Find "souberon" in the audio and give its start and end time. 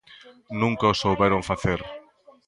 1.01-1.41